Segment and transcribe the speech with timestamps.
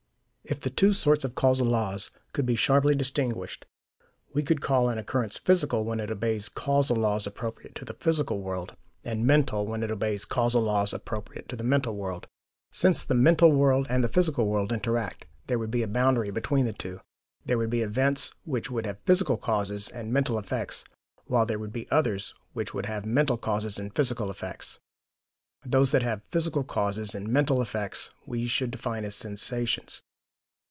[0.43, 3.65] If the two sorts of causal laws could be sharply distinguished,
[4.33, 8.41] we could call an occurrence "physical" when it obeys causal laws appropriate to the physical
[8.41, 8.75] world,
[9.05, 12.27] and "mental" when it obeys causal laws appropriate to the mental world.
[12.71, 16.65] Since the mental world and the physical world interact, there would be a boundary between
[16.65, 16.99] the two:
[17.45, 20.83] there would be events which would have physical causes and mental effects,
[21.27, 24.79] while there would be others which would have mental causes and physical effects.
[25.63, 30.01] Those that have physical causes and mental effects we should define as "sensations."